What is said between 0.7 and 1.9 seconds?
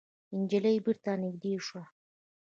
بېرته نږدې شوه.